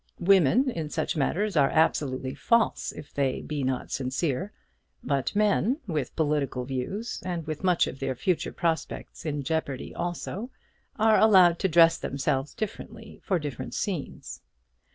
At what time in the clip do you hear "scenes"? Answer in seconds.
13.75-14.41